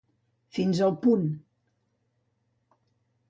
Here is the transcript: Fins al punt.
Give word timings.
Fins 0.59 0.79
al 0.85 0.95
punt. 1.03 1.27